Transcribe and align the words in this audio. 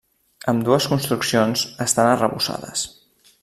Ambdues 0.53 0.87
construccions 0.93 1.67
estan 1.87 2.11
arrebossades. 2.15 2.89